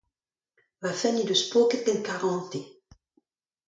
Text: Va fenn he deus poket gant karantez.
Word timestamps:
Va 0.85 0.93
fenn 1.03 1.21
he 1.21 1.27
deus 1.29 1.45
poket 1.53 1.81
gant 1.91 2.05
karantez. 2.11 2.67